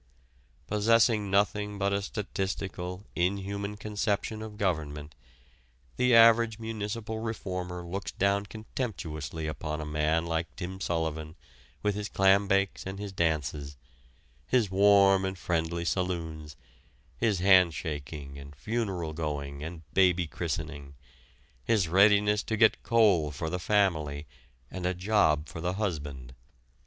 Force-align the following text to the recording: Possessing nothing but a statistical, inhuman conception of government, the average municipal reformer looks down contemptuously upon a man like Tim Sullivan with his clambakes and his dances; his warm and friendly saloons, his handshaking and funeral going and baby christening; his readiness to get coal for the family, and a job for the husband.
Possessing 0.65 1.29
nothing 1.29 1.77
but 1.77 1.93
a 1.93 2.01
statistical, 2.01 3.05
inhuman 3.15 3.77
conception 3.77 4.41
of 4.41 4.57
government, 4.57 5.13
the 5.95 6.15
average 6.15 6.57
municipal 6.57 7.19
reformer 7.19 7.83
looks 7.85 8.11
down 8.11 8.47
contemptuously 8.47 9.45
upon 9.45 9.79
a 9.79 9.85
man 9.85 10.25
like 10.25 10.55
Tim 10.55 10.81
Sullivan 10.81 11.35
with 11.83 11.93
his 11.93 12.09
clambakes 12.09 12.83
and 12.87 12.97
his 12.97 13.11
dances; 13.11 13.77
his 14.47 14.71
warm 14.71 15.23
and 15.23 15.37
friendly 15.37 15.85
saloons, 15.85 16.55
his 17.15 17.37
handshaking 17.37 18.39
and 18.39 18.55
funeral 18.55 19.13
going 19.13 19.63
and 19.63 19.83
baby 19.93 20.25
christening; 20.25 20.95
his 21.63 21.87
readiness 21.87 22.41
to 22.41 22.57
get 22.57 22.81
coal 22.81 23.29
for 23.29 23.51
the 23.51 23.59
family, 23.59 24.25
and 24.71 24.87
a 24.87 24.95
job 24.95 25.47
for 25.47 25.61
the 25.61 25.73
husband. 25.73 26.33